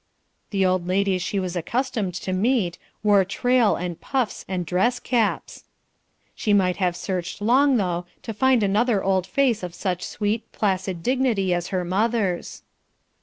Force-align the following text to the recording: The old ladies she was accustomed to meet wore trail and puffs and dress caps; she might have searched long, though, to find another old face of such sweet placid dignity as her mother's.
The 0.49 0.65
old 0.65 0.87
ladies 0.87 1.21
she 1.21 1.39
was 1.39 1.55
accustomed 1.55 2.15
to 2.15 2.33
meet 2.33 2.79
wore 3.03 3.23
trail 3.23 3.75
and 3.75 4.01
puffs 4.01 4.43
and 4.47 4.65
dress 4.65 4.99
caps; 4.99 5.63
she 6.33 6.53
might 6.53 6.77
have 6.77 6.95
searched 6.95 7.39
long, 7.39 7.77
though, 7.77 8.07
to 8.23 8.33
find 8.33 8.63
another 8.63 9.03
old 9.03 9.27
face 9.27 9.61
of 9.61 9.75
such 9.75 10.01
sweet 10.01 10.51
placid 10.51 11.03
dignity 11.03 11.53
as 11.53 11.67
her 11.67 11.85
mother's. 11.85 12.63